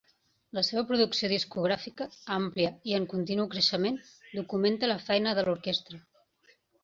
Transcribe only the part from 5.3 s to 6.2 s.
de l'Orquestra.